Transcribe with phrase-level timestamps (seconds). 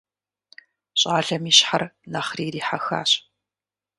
[0.99, 3.11] Щӏалэм и щхьэр нэхъри ирихьэхащ.